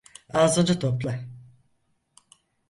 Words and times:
Ağzını 0.33 0.79
topla! 0.79 1.19